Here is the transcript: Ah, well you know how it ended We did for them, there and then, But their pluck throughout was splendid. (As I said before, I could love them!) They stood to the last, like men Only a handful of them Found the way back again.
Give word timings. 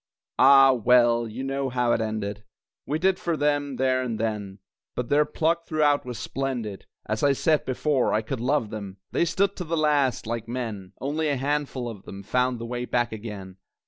Ah, 0.39 0.71
well 0.71 1.27
you 1.27 1.43
know 1.43 1.69
how 1.69 1.91
it 1.91 2.01
ended 2.01 2.43
We 2.87 2.97
did 2.97 3.19
for 3.19 3.37
them, 3.37 3.75
there 3.75 4.01
and 4.01 4.19
then, 4.19 4.57
But 4.95 5.09
their 5.09 5.25
pluck 5.25 5.67
throughout 5.67 6.05
was 6.07 6.17
splendid. 6.17 6.87
(As 7.05 7.21
I 7.21 7.33
said 7.33 7.65
before, 7.65 8.11
I 8.11 8.23
could 8.23 8.39
love 8.41 8.71
them!) 8.71 8.97
They 9.11 9.25
stood 9.25 9.55
to 9.57 9.63
the 9.63 9.77
last, 9.77 10.25
like 10.25 10.47
men 10.47 10.93
Only 10.99 11.27
a 11.29 11.37
handful 11.37 11.87
of 11.87 12.01
them 12.01 12.23
Found 12.23 12.57
the 12.57 12.65
way 12.65 12.85
back 12.85 13.11
again. 13.11 13.57